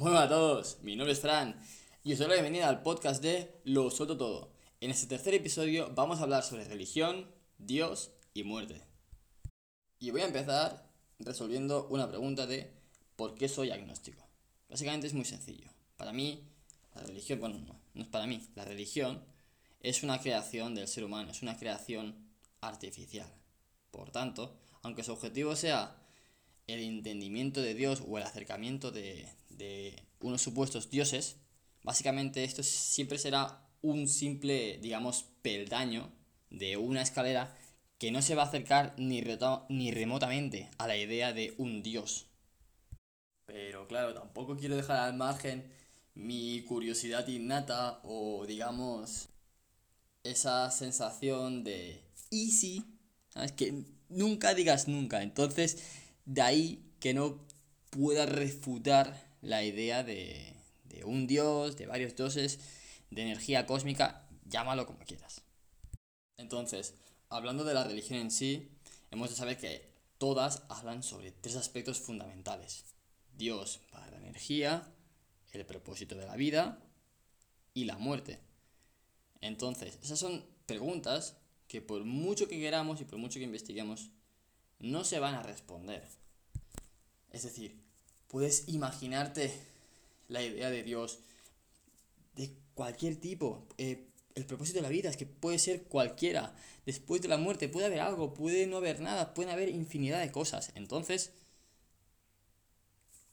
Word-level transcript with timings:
Hola 0.00 0.22
a 0.22 0.28
todos, 0.28 0.78
mi 0.82 0.94
nombre 0.94 1.12
es 1.12 1.18
Fran 1.18 1.60
y 2.04 2.12
os 2.12 2.20
doy 2.20 2.28
la 2.28 2.34
bienvenida 2.34 2.68
al 2.68 2.82
podcast 2.82 3.20
de 3.20 3.60
Lo 3.64 3.90
Suelto 3.90 4.16
Todo. 4.16 4.52
En 4.80 4.92
este 4.92 5.08
tercer 5.08 5.34
episodio 5.34 5.90
vamos 5.92 6.20
a 6.20 6.22
hablar 6.22 6.44
sobre 6.44 6.68
religión, 6.68 7.28
Dios 7.58 8.12
y 8.32 8.44
muerte. 8.44 8.80
Y 9.98 10.12
voy 10.12 10.20
a 10.20 10.26
empezar 10.26 10.88
resolviendo 11.18 11.88
una 11.88 12.08
pregunta 12.08 12.46
de 12.46 12.72
¿por 13.16 13.34
qué 13.34 13.48
soy 13.48 13.72
agnóstico? 13.72 14.24
Básicamente 14.68 15.08
es 15.08 15.14
muy 15.14 15.24
sencillo. 15.24 15.68
Para 15.96 16.12
mí, 16.12 16.44
la 16.94 17.02
religión, 17.02 17.40
bueno, 17.40 17.58
no, 17.58 17.80
no 17.94 18.02
es 18.02 18.08
para 18.08 18.28
mí, 18.28 18.40
la 18.54 18.64
religión 18.64 19.24
es 19.80 20.04
una 20.04 20.20
creación 20.20 20.76
del 20.76 20.86
ser 20.86 21.02
humano, 21.02 21.32
es 21.32 21.42
una 21.42 21.58
creación 21.58 22.14
artificial. 22.60 23.28
Por 23.90 24.12
tanto, 24.12 24.60
aunque 24.82 25.02
su 25.02 25.12
objetivo 25.12 25.56
sea 25.56 25.96
el 26.68 26.80
entendimiento 26.80 27.60
de 27.60 27.74
Dios 27.74 28.04
o 28.06 28.18
el 28.18 28.24
acercamiento 28.24 28.92
de, 28.92 29.26
unos 30.20 30.42
supuestos 30.42 30.90
dioses, 30.90 31.36
básicamente 31.82 32.44
esto 32.44 32.62
siempre 32.62 33.18
será 33.18 33.66
un 33.82 34.06
simple, 34.06 34.78
digamos, 34.78 35.24
peldaño 35.42 36.12
de 36.50 36.76
una 36.76 37.02
escalera 37.02 37.56
que 37.98 38.12
no 38.12 38.22
se 38.22 38.34
va 38.34 38.42
a 38.42 38.46
acercar 38.46 38.94
ni, 38.98 39.24
ni 39.68 39.90
remotamente 39.90 40.70
a 40.78 40.86
la 40.86 40.96
idea 40.96 41.32
de 41.32 41.54
un 41.58 41.82
dios. 41.82 42.26
Pero 43.46 43.88
claro, 43.88 44.14
tampoco 44.14 44.56
quiero 44.56 44.76
dejar 44.76 45.00
al 45.00 45.14
margen 45.14 45.72
mi 46.14 46.62
curiosidad 46.62 47.26
innata 47.28 48.00
o 48.02 48.44
digamos 48.46 49.28
esa 50.22 50.70
sensación 50.70 51.64
de 51.64 52.02
easy, 52.30 52.84
¿sabes? 53.30 53.52
Que 53.52 53.84
nunca 54.08 54.54
digas 54.54 54.88
nunca. 54.88 55.22
Entonces, 55.22 55.78
de 56.28 56.42
ahí 56.42 56.92
que 57.00 57.14
no 57.14 57.40
pueda 57.88 58.26
refutar 58.26 59.32
la 59.40 59.64
idea 59.64 60.04
de, 60.04 60.54
de 60.84 61.04
un 61.04 61.26
dios, 61.26 61.76
de 61.78 61.86
varios 61.86 62.14
dioses, 62.14 62.60
de 63.10 63.22
energía 63.22 63.64
cósmica, 63.64 64.28
llámalo 64.44 64.86
como 64.86 64.98
quieras. 65.00 65.40
Entonces, 66.36 66.94
hablando 67.30 67.64
de 67.64 67.72
la 67.72 67.84
religión 67.84 68.18
en 68.20 68.30
sí, 68.30 68.68
hemos 69.10 69.30
de 69.30 69.36
saber 69.36 69.56
que 69.56 69.90
todas 70.18 70.64
hablan 70.68 71.02
sobre 71.02 71.32
tres 71.32 71.56
aspectos 71.56 71.98
fundamentales. 71.98 72.84
Dios 73.34 73.80
para 73.90 74.10
la 74.10 74.18
energía, 74.18 74.86
el 75.52 75.64
propósito 75.64 76.14
de 76.14 76.26
la 76.26 76.36
vida 76.36 76.78
y 77.72 77.84
la 77.84 77.96
muerte. 77.96 78.38
Entonces, 79.40 79.98
esas 80.02 80.18
son 80.18 80.44
preguntas 80.66 81.38
que 81.68 81.80
por 81.80 82.04
mucho 82.04 82.48
que 82.48 82.60
queramos 82.60 83.00
y 83.00 83.06
por 83.06 83.18
mucho 83.18 83.38
que 83.38 83.46
investiguemos, 83.46 84.10
no 84.78 85.04
se 85.04 85.20
van 85.20 85.34
a 85.34 85.42
responder. 85.42 86.06
Es 87.32 87.42
decir, 87.42 87.80
puedes 88.28 88.68
imaginarte 88.68 89.52
la 90.28 90.42
idea 90.42 90.70
de 90.70 90.82
Dios 90.82 91.20
de 92.36 92.52
cualquier 92.74 93.16
tipo. 93.16 93.66
Eh, 93.78 94.06
el 94.34 94.46
propósito 94.46 94.78
de 94.78 94.82
la 94.82 94.88
vida 94.88 95.10
es 95.10 95.16
que 95.16 95.26
puede 95.26 95.58
ser 95.58 95.84
cualquiera. 95.84 96.54
Después 96.86 97.20
de 97.22 97.28
la 97.28 97.36
muerte 97.36 97.68
puede 97.68 97.86
haber 97.86 98.00
algo, 98.00 98.34
puede 98.34 98.66
no 98.66 98.76
haber 98.76 99.00
nada, 99.00 99.34
puede 99.34 99.50
haber 99.50 99.68
infinidad 99.68 100.20
de 100.20 100.30
cosas. 100.30 100.70
Entonces, 100.74 101.32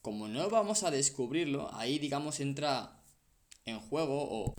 como 0.00 0.28
no 0.28 0.48
vamos 0.48 0.82
a 0.82 0.90
descubrirlo, 0.90 1.72
ahí 1.74 1.98
digamos 1.98 2.40
entra 2.40 3.00
en 3.64 3.80
juego 3.80 4.22
o, 4.22 4.54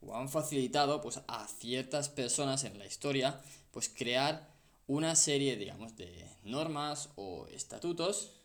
o 0.00 0.16
han 0.16 0.28
facilitado 0.28 1.00
pues, 1.00 1.20
a 1.26 1.46
ciertas 1.48 2.08
personas 2.08 2.64
en 2.64 2.78
la 2.78 2.86
historia 2.86 3.40
pues 3.70 3.88
crear 3.88 4.48
una 4.86 5.16
serie 5.16 5.56
digamos 5.56 5.96
de 5.96 6.26
normas 6.44 7.10
o 7.16 7.46
estatutos 7.48 8.35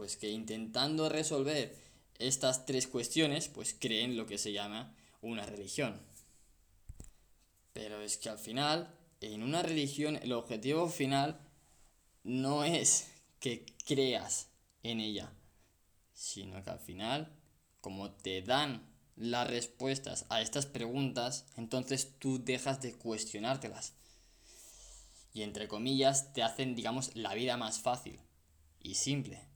pues 0.00 0.16
que 0.16 0.30
intentando 0.30 1.10
resolver 1.10 1.76
estas 2.18 2.64
tres 2.64 2.86
cuestiones, 2.86 3.48
pues 3.48 3.76
creen 3.78 4.16
lo 4.16 4.24
que 4.24 4.38
se 4.38 4.50
llama 4.50 4.94
una 5.20 5.44
religión. 5.44 6.00
Pero 7.74 8.00
es 8.00 8.16
que 8.16 8.30
al 8.30 8.38
final, 8.38 8.96
en 9.20 9.42
una 9.42 9.60
religión, 9.60 10.16
el 10.16 10.32
objetivo 10.32 10.88
final 10.88 11.38
no 12.24 12.64
es 12.64 13.08
que 13.40 13.66
creas 13.84 14.48
en 14.82 15.00
ella, 15.00 15.34
sino 16.14 16.64
que 16.64 16.70
al 16.70 16.80
final, 16.80 17.36
como 17.82 18.10
te 18.10 18.40
dan 18.40 18.88
las 19.16 19.48
respuestas 19.48 20.24
a 20.30 20.40
estas 20.40 20.64
preguntas, 20.64 21.44
entonces 21.58 22.14
tú 22.18 22.42
dejas 22.42 22.80
de 22.80 22.94
cuestionártelas. 22.94 23.92
Y 25.34 25.42
entre 25.42 25.68
comillas, 25.68 26.32
te 26.32 26.42
hacen, 26.42 26.74
digamos, 26.74 27.14
la 27.14 27.34
vida 27.34 27.58
más 27.58 27.80
fácil 27.80 28.18
y 28.80 28.94
simple. 28.94 29.49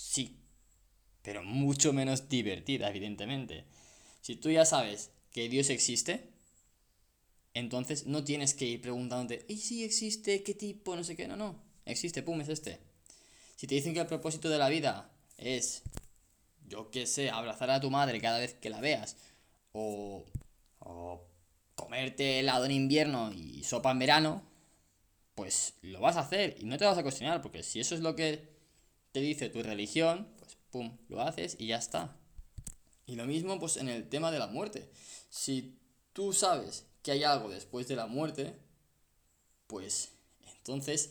Sí, 0.00 0.40
pero 1.22 1.42
mucho 1.44 1.92
menos 1.92 2.28
divertida, 2.28 2.88
evidentemente. 2.88 3.64
Si 4.22 4.34
tú 4.34 4.50
ya 4.50 4.64
sabes 4.64 5.10
que 5.30 5.48
Dios 5.48 5.68
existe, 5.68 6.30
entonces 7.52 8.06
no 8.06 8.24
tienes 8.24 8.54
que 8.54 8.64
ir 8.64 8.80
preguntándote, 8.80 9.44
¿y 9.46 9.58
si 9.58 9.84
existe? 9.84 10.42
¿Qué 10.42 10.54
tipo? 10.54 10.96
No 10.96 11.04
sé 11.04 11.16
qué, 11.16 11.28
no, 11.28 11.36
no. 11.36 11.62
Existe, 11.84 12.22
pum, 12.22 12.40
es 12.40 12.48
este. 12.48 12.80
Si 13.56 13.66
te 13.66 13.74
dicen 13.74 13.92
que 13.92 14.00
el 14.00 14.06
propósito 14.06 14.48
de 14.48 14.58
la 14.58 14.70
vida 14.70 15.12
es, 15.36 15.82
yo 16.66 16.90
qué 16.90 17.06
sé, 17.06 17.30
abrazar 17.30 17.70
a 17.70 17.80
tu 17.80 17.90
madre 17.90 18.20
cada 18.20 18.38
vez 18.38 18.54
que 18.54 18.70
la 18.70 18.80
veas, 18.80 19.16
o, 19.72 20.24
o 20.78 21.28
comerte 21.74 22.40
helado 22.40 22.64
en 22.64 22.72
invierno 22.72 23.32
y 23.32 23.62
sopa 23.64 23.90
en 23.90 23.98
verano, 23.98 24.42
pues 25.34 25.74
lo 25.82 26.00
vas 26.00 26.16
a 26.16 26.20
hacer 26.20 26.56
y 26.58 26.64
no 26.64 26.78
te 26.78 26.86
vas 26.86 26.98
a 26.98 27.02
cuestionar, 27.02 27.42
porque 27.42 27.62
si 27.62 27.80
eso 27.80 27.94
es 27.94 28.00
lo 28.00 28.16
que 28.16 28.59
te 29.12 29.20
dice 29.20 29.48
tu 29.48 29.62
religión, 29.62 30.28
pues 30.38 30.56
pum, 30.70 30.98
lo 31.08 31.20
haces 31.20 31.56
y 31.58 31.68
ya 31.68 31.76
está. 31.76 32.16
Y 33.06 33.16
lo 33.16 33.26
mismo 33.26 33.58
pues 33.58 33.76
en 33.76 33.88
el 33.88 34.08
tema 34.08 34.30
de 34.30 34.38
la 34.38 34.46
muerte. 34.46 34.90
Si 35.28 35.78
tú 36.12 36.32
sabes 36.32 36.86
que 37.02 37.12
hay 37.12 37.24
algo 37.24 37.48
después 37.48 37.88
de 37.88 37.96
la 37.96 38.06
muerte, 38.06 38.56
pues 39.66 40.12
entonces 40.56 41.10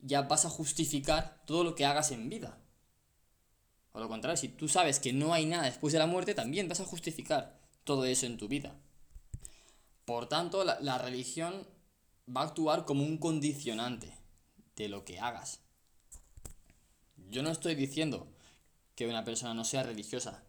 ya 0.00 0.22
vas 0.22 0.44
a 0.44 0.50
justificar 0.50 1.42
todo 1.46 1.64
lo 1.64 1.74
que 1.74 1.86
hagas 1.86 2.10
en 2.10 2.28
vida. 2.28 2.58
O 3.92 4.00
lo 4.00 4.08
contrario, 4.08 4.36
si 4.36 4.48
tú 4.48 4.68
sabes 4.68 4.98
que 4.98 5.12
no 5.12 5.32
hay 5.32 5.46
nada 5.46 5.64
después 5.64 5.92
de 5.92 6.00
la 6.00 6.06
muerte, 6.06 6.34
también 6.34 6.68
vas 6.68 6.80
a 6.80 6.84
justificar 6.84 7.60
todo 7.84 8.04
eso 8.04 8.26
en 8.26 8.36
tu 8.36 8.48
vida. 8.48 8.76
Por 10.04 10.28
tanto, 10.28 10.64
la, 10.64 10.78
la 10.80 10.98
religión 10.98 11.66
va 12.28 12.42
a 12.42 12.44
actuar 12.44 12.84
como 12.84 13.04
un 13.04 13.18
condicionante 13.18 14.18
de 14.76 14.88
lo 14.88 15.04
que 15.04 15.18
hagas. 15.20 15.63
Yo 17.34 17.42
no 17.42 17.50
estoy 17.50 17.74
diciendo 17.74 18.28
que 18.94 19.08
una 19.08 19.24
persona 19.24 19.54
no 19.54 19.64
sea 19.64 19.82
religiosa. 19.82 20.44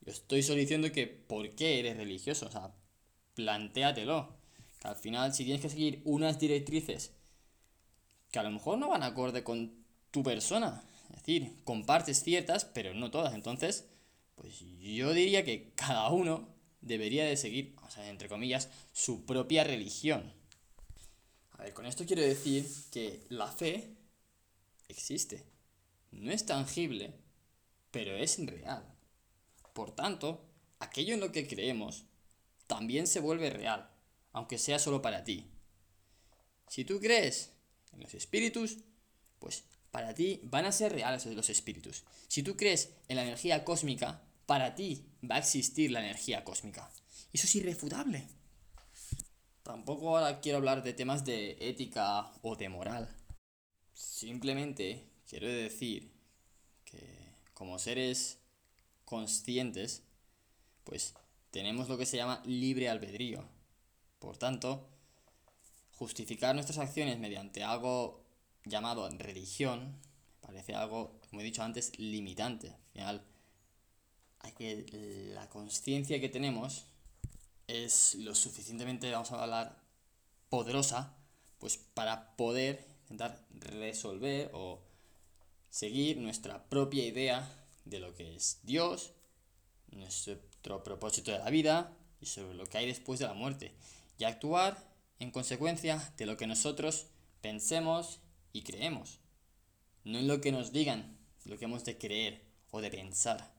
Yo 0.00 0.12
estoy 0.12 0.44
solo 0.44 0.60
diciendo 0.60 0.92
que 0.92 1.08
por 1.08 1.50
qué 1.56 1.80
eres 1.80 1.96
religioso. 1.96 2.46
O 2.46 2.52
sea, 2.52 2.72
plantéatelo. 3.34 4.36
Que 4.78 4.86
al 4.86 4.94
final, 4.94 5.34
si 5.34 5.42
tienes 5.42 5.60
que 5.60 5.70
seguir 5.70 6.02
unas 6.04 6.38
directrices 6.38 7.14
que 8.30 8.38
a 8.38 8.44
lo 8.44 8.52
mejor 8.52 8.78
no 8.78 8.90
van 8.90 9.02
acorde 9.02 9.42
con 9.42 9.74
tu 10.12 10.22
persona. 10.22 10.84
Es 11.10 11.16
decir, 11.16 11.56
compartes 11.64 12.22
ciertas, 12.22 12.64
pero 12.64 12.94
no 12.94 13.10
todas. 13.10 13.34
Entonces, 13.34 13.88
pues 14.36 14.60
yo 14.78 15.12
diría 15.14 15.44
que 15.44 15.72
cada 15.74 16.10
uno 16.10 16.48
debería 16.80 17.24
de 17.24 17.36
seguir, 17.36 17.74
o 17.82 17.90
sea, 17.90 18.08
entre 18.08 18.28
comillas, 18.28 18.70
su 18.92 19.26
propia 19.26 19.64
religión. 19.64 20.32
A 21.50 21.64
ver, 21.64 21.72
con 21.72 21.86
esto 21.86 22.06
quiero 22.06 22.22
decir 22.22 22.64
que 22.92 23.20
la 23.30 23.48
fe 23.48 23.96
existe 24.86 25.52
no 26.14 26.32
es 26.32 26.46
tangible, 26.46 27.14
pero 27.90 28.16
es 28.16 28.44
real. 28.44 28.94
Por 29.72 29.94
tanto, 29.94 30.48
aquello 30.78 31.14
en 31.14 31.20
lo 31.20 31.32
que 31.32 31.46
creemos 31.46 32.04
también 32.66 33.06
se 33.06 33.20
vuelve 33.20 33.50
real, 33.50 33.90
aunque 34.32 34.58
sea 34.58 34.78
solo 34.78 35.02
para 35.02 35.24
ti. 35.24 35.50
Si 36.68 36.84
tú 36.84 37.00
crees 37.00 37.52
en 37.92 38.00
los 38.00 38.14
espíritus, 38.14 38.78
pues 39.38 39.64
para 39.90 40.14
ti 40.14 40.40
van 40.44 40.64
a 40.64 40.72
ser 40.72 40.92
reales 40.92 41.26
los 41.26 41.50
espíritus. 41.50 42.04
Si 42.28 42.42
tú 42.42 42.56
crees 42.56 42.94
en 43.08 43.16
la 43.16 43.22
energía 43.22 43.64
cósmica, 43.64 44.22
para 44.46 44.74
ti 44.74 45.06
va 45.28 45.36
a 45.36 45.38
existir 45.38 45.90
la 45.90 46.00
energía 46.00 46.44
cósmica. 46.44 46.90
Eso 47.32 47.46
es 47.46 47.54
irrefutable. 47.54 48.28
Tampoco 49.62 50.16
ahora 50.16 50.40
quiero 50.40 50.58
hablar 50.58 50.82
de 50.82 50.92
temas 50.92 51.24
de 51.24 51.56
ética 51.60 52.32
o 52.42 52.56
de 52.56 52.68
moral. 52.68 53.08
Simplemente 53.92 55.13
Quiero 55.34 55.48
decir 55.48 56.12
que 56.84 57.00
como 57.54 57.80
seres 57.80 58.38
conscientes, 59.04 60.04
pues 60.84 61.12
tenemos 61.50 61.88
lo 61.88 61.98
que 61.98 62.06
se 62.06 62.16
llama 62.16 62.40
libre 62.44 62.88
albedrío. 62.88 63.44
Por 64.20 64.36
tanto, 64.36 64.88
justificar 65.98 66.54
nuestras 66.54 66.78
acciones 66.78 67.18
mediante 67.18 67.64
algo 67.64 68.24
llamado 68.64 69.10
religión 69.10 69.96
parece 70.40 70.76
algo, 70.76 71.18
como 71.28 71.40
he 71.40 71.44
dicho 71.44 71.64
antes, 71.64 71.98
limitante. 71.98 72.68
Al 72.68 72.92
final, 72.92 73.24
hay 74.38 74.52
que, 74.52 75.32
la 75.34 75.48
conciencia 75.48 76.20
que 76.20 76.28
tenemos 76.28 76.84
es 77.66 78.14
lo 78.14 78.36
suficientemente, 78.36 79.10
vamos 79.10 79.32
a 79.32 79.42
hablar, 79.42 79.82
poderosa, 80.48 81.16
pues 81.58 81.76
para 81.76 82.36
poder 82.36 82.86
intentar 83.00 83.44
resolver 83.50 84.52
o 84.54 84.93
seguir 85.74 86.18
nuestra 86.18 86.62
propia 86.68 87.04
idea 87.04 87.50
de 87.84 87.98
lo 87.98 88.14
que 88.14 88.36
es 88.36 88.60
Dios, 88.62 89.10
nuestro 89.90 90.84
propósito 90.84 91.32
de 91.32 91.40
la 91.40 91.50
vida 91.50 91.92
y 92.20 92.26
sobre 92.26 92.54
lo 92.54 92.64
que 92.66 92.78
hay 92.78 92.86
después 92.86 93.18
de 93.18 93.26
la 93.26 93.34
muerte, 93.34 93.74
y 94.16 94.22
actuar 94.22 94.78
en 95.18 95.32
consecuencia 95.32 96.12
de 96.16 96.26
lo 96.26 96.36
que 96.36 96.46
nosotros 96.46 97.06
pensemos 97.40 98.20
y 98.52 98.62
creemos, 98.62 99.18
no 100.04 100.20
en 100.20 100.28
lo 100.28 100.40
que 100.40 100.52
nos 100.52 100.70
digan, 100.70 101.18
lo 101.44 101.58
que 101.58 101.64
hemos 101.64 101.84
de 101.84 101.98
creer 101.98 102.44
o 102.70 102.80
de 102.80 102.92
pensar. 102.92 103.52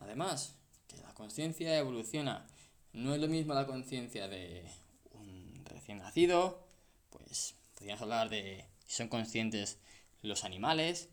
Además, 0.00 0.54
que 0.88 0.96
la 0.96 1.12
conciencia 1.12 1.76
evoluciona. 1.76 2.46
No 2.94 3.14
es 3.14 3.20
lo 3.20 3.28
mismo 3.28 3.52
la 3.52 3.66
conciencia 3.66 4.26
de 4.26 4.64
un 5.10 5.66
recién 5.66 5.98
nacido, 5.98 6.66
pues 7.10 7.56
podríamos 7.74 8.00
hablar 8.00 8.30
de 8.30 8.64
si 8.86 8.96
son 8.96 9.08
conscientes 9.08 9.76
los 10.22 10.44
animales 10.44 11.08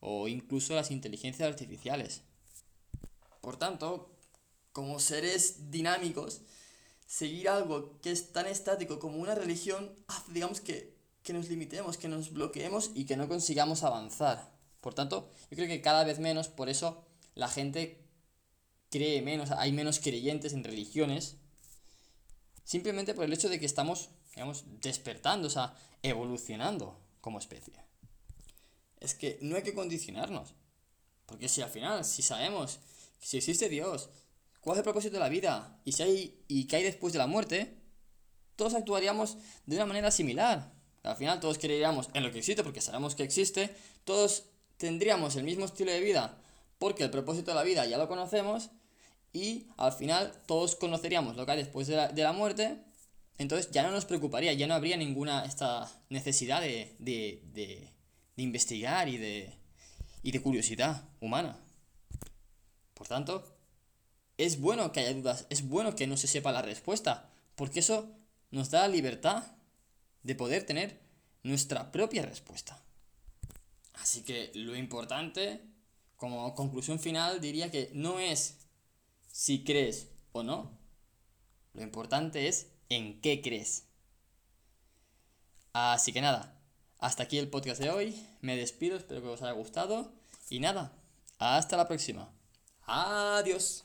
o 0.00 0.28
incluso 0.28 0.74
las 0.74 0.90
inteligencias 0.90 1.48
artificiales. 1.48 2.22
Por 3.40 3.56
tanto, 3.56 4.10
como 4.72 4.98
seres 5.00 5.70
dinámicos, 5.70 6.42
seguir 7.06 7.48
algo 7.48 8.00
que 8.00 8.10
es 8.10 8.32
tan 8.32 8.46
estático 8.46 8.98
como 8.98 9.18
una 9.18 9.34
religión 9.34 9.94
hace, 10.08 10.32
digamos, 10.32 10.60
que, 10.60 10.96
que 11.22 11.32
nos 11.32 11.48
limitemos, 11.48 11.98
que 11.98 12.08
nos 12.08 12.32
bloqueemos 12.32 12.90
y 12.94 13.04
que 13.04 13.16
no 13.16 13.28
consigamos 13.28 13.82
avanzar. 13.82 14.50
Por 14.80 14.94
tanto, 14.94 15.30
yo 15.50 15.56
creo 15.56 15.68
que 15.68 15.82
cada 15.82 16.04
vez 16.04 16.18
menos, 16.18 16.48
por 16.48 16.68
eso 16.68 17.04
la 17.34 17.48
gente 17.48 18.02
cree 18.90 19.22
menos, 19.22 19.50
hay 19.52 19.72
menos 19.72 20.00
creyentes 20.00 20.52
en 20.52 20.64
religiones, 20.64 21.36
simplemente 22.64 23.14
por 23.14 23.24
el 23.24 23.32
hecho 23.32 23.48
de 23.48 23.60
que 23.60 23.66
estamos, 23.66 24.10
digamos, 24.34 24.64
despertando, 24.80 25.48
o 25.48 25.50
sea, 25.50 25.74
evolucionando 26.02 26.98
como 27.20 27.38
especie. 27.38 27.81
Es 29.02 29.14
que 29.14 29.38
no 29.40 29.56
hay 29.56 29.62
que 29.62 29.74
condicionarnos, 29.74 30.54
porque 31.26 31.48
si 31.48 31.60
al 31.60 31.70
final, 31.70 32.04
si 32.04 32.22
sabemos 32.22 32.78
que 33.20 33.26
si 33.26 33.36
existe 33.36 33.68
Dios, 33.68 34.10
cuál 34.60 34.76
es 34.76 34.78
el 34.78 34.84
propósito 34.84 35.14
de 35.14 35.20
la 35.20 35.28
vida 35.28 35.80
y 35.84 35.92
si 35.92 36.02
hay 36.02 36.44
y 36.48 36.66
qué 36.66 36.76
hay 36.76 36.84
después 36.84 37.12
de 37.12 37.18
la 37.18 37.26
muerte, 37.26 37.76
todos 38.56 38.74
actuaríamos 38.74 39.36
de 39.66 39.76
una 39.76 39.86
manera 39.86 40.10
similar. 40.10 40.72
Al 41.02 41.16
final 41.16 41.40
todos 41.40 41.58
creeríamos 41.58 42.10
en 42.14 42.22
lo 42.22 42.30
que 42.30 42.38
existe 42.38 42.62
porque 42.62 42.80
sabemos 42.80 43.16
que 43.16 43.24
existe, 43.24 43.74
todos 44.04 44.44
tendríamos 44.76 45.34
el 45.36 45.44
mismo 45.44 45.64
estilo 45.64 45.90
de 45.90 46.00
vida 46.00 46.38
porque 46.78 47.04
el 47.04 47.10
propósito 47.10 47.52
de 47.52 47.54
la 47.54 47.62
vida 47.62 47.86
ya 47.86 47.96
lo 47.96 48.08
conocemos. 48.08 48.70
Y 49.32 49.68
al 49.76 49.92
final 49.92 50.32
todos 50.46 50.74
conoceríamos 50.74 51.36
lo 51.36 51.46
que 51.46 51.52
hay 51.52 51.58
después 51.58 51.86
de 51.86 52.12
la, 52.12 52.32
muerte, 52.32 52.76
entonces 53.38 53.70
ya 53.70 53.82
no 53.82 53.92
nos 53.92 54.04
preocuparía, 54.04 54.52
ya 54.52 54.66
no 54.66 54.74
habría 54.74 54.96
ninguna 54.96 55.44
esta 55.44 55.90
necesidad 56.10 56.60
de, 56.60 56.94
de, 56.98 57.88
de, 58.36 58.42
investigar 58.42 59.08
y 59.08 59.18
de, 59.18 59.54
y 60.22 60.32
de 60.32 60.42
curiosidad 60.42 61.08
humana. 61.20 61.58
Por 62.94 63.08
tanto, 63.08 63.56
es 64.38 64.60
bueno 64.60 64.92
que 64.92 65.00
haya 65.00 65.14
dudas, 65.14 65.46
es 65.50 65.68
bueno 65.68 65.94
que 65.94 66.06
no 66.06 66.16
se 66.16 66.26
sepa 66.26 66.52
la 66.52 66.62
respuesta, 66.62 67.30
porque 67.54 67.80
eso 67.80 68.08
nos 68.50 68.70
da 68.70 68.82
la 68.82 68.88
libertad 68.88 69.44
de 70.22 70.34
poder 70.34 70.64
tener 70.64 71.00
nuestra 71.42 71.90
propia 71.90 72.22
respuesta. 72.22 72.82
Así 73.94 74.22
que 74.22 74.50
lo 74.54 74.76
importante, 74.76 75.60
como 76.16 76.54
conclusión 76.54 76.98
final, 76.98 77.40
diría 77.40 77.70
que 77.70 77.90
no 77.94 78.18
es 78.18 78.58
si 79.30 79.64
crees 79.64 80.08
o 80.32 80.42
no. 80.42 80.78
Lo 81.74 81.82
importante 81.82 82.48
es 82.48 82.68
en 82.88 83.20
qué 83.20 83.40
crees. 83.40 83.86
Así 85.72 86.12
que 86.12 86.20
nada, 86.20 86.61
hasta 87.02 87.24
aquí 87.24 87.36
el 87.38 87.48
podcast 87.48 87.80
de 87.80 87.90
hoy. 87.90 88.26
Me 88.40 88.56
despido, 88.56 88.96
espero 88.96 89.20
que 89.20 89.28
os 89.28 89.42
haya 89.42 89.52
gustado. 89.52 90.12
Y 90.48 90.60
nada, 90.60 90.92
hasta 91.38 91.76
la 91.76 91.88
próxima. 91.88 92.30
Adiós. 92.86 93.84